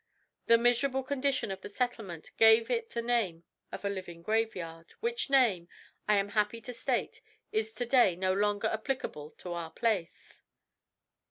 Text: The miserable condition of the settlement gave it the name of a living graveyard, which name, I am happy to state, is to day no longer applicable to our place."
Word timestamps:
The 0.47 0.57
miserable 0.57 1.03
condition 1.03 1.51
of 1.51 1.61
the 1.61 1.69
settlement 1.69 2.31
gave 2.37 2.71
it 2.71 2.89
the 2.89 3.03
name 3.03 3.43
of 3.71 3.85
a 3.85 3.89
living 3.89 4.23
graveyard, 4.23 4.95
which 4.99 5.29
name, 5.29 5.69
I 6.07 6.15
am 6.15 6.29
happy 6.29 6.59
to 6.61 6.73
state, 6.73 7.21
is 7.51 7.71
to 7.73 7.85
day 7.85 8.15
no 8.15 8.33
longer 8.33 8.69
applicable 8.69 9.29
to 9.37 9.53
our 9.53 9.69
place." 9.69 10.41